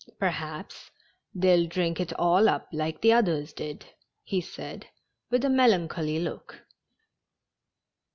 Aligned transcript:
"Perhaps 0.19 0.89
they'll 1.35 1.67
drink 1.67 1.99
it 1.99 2.11
all 2.13 2.49
up 2.49 2.67
like 2.73 3.01
the 3.01 3.13
others 3.13 3.53
did," 3.53 3.85
he 4.23 4.41
said, 4.41 4.87
with 5.29 5.45
a 5.45 5.47
melancholy 5.49 6.17
look. 6.17 6.65